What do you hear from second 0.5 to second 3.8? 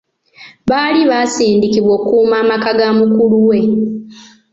Baali baasindikibwa okukuuma amaka ga mukulu we.